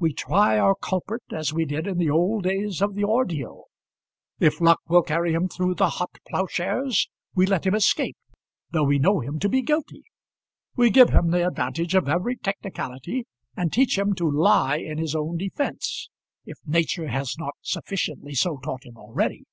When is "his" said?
14.98-15.14